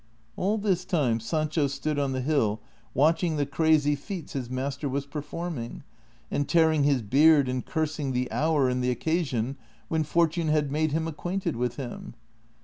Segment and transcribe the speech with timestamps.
[0.35, 2.59] All this time Sancho stood on the hill
[2.95, 5.83] Avatching the crazy feats his master was performing,
[6.31, 9.57] and tearing his beard and cursing the hour and the occasion
[9.89, 12.15] when fortune had made him acquainted with him.